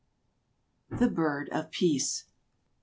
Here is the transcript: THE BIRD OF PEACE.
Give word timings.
THE 0.89 1.07
BIRD 1.07 1.49
OF 1.51 1.69
PEACE. 1.69 2.23